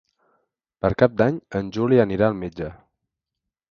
Per 0.85 0.91
Cap 1.03 1.19
d'Any 1.21 1.39
en 1.61 1.71
Juli 1.79 2.03
anirà 2.09 2.31
al 2.33 2.43
metge. 2.45 2.75